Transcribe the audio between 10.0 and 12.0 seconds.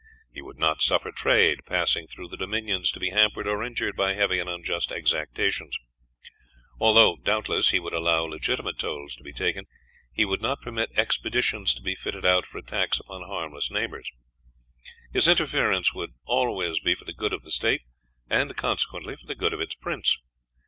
He would not permit expeditions to be